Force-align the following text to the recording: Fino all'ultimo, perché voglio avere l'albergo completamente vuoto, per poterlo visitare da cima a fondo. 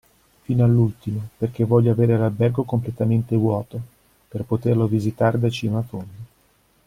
Fino 0.41 0.63
all'ultimo, 0.65 1.29
perché 1.37 1.63
voglio 1.63 1.91
avere 1.91 2.17
l'albergo 2.17 2.63
completamente 2.63 3.35
vuoto, 3.35 3.79
per 4.27 4.45
poterlo 4.45 4.87
visitare 4.87 5.37
da 5.37 5.47
cima 5.51 5.77
a 5.77 5.81
fondo. 5.83 6.19